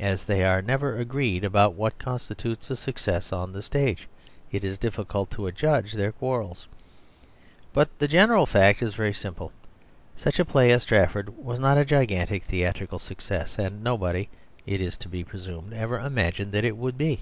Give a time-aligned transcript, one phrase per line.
[0.00, 4.08] As they are never agreed about what constitutes a success on the stage,
[4.50, 6.66] it is difficult to adjudge their quarrels.
[7.74, 9.52] But the general fact is very simple;
[10.16, 14.30] such a play as Strafford was not a gigantic theatrical success, and nobody,
[14.64, 17.20] it is to be presumed, ever imagined that it would be.